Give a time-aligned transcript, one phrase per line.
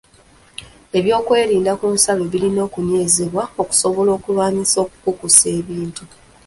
[0.97, 6.03] Obyokwerinda ku nsalo birina okunywezebwa okusobola okulwanyisa okukukusa ebintu.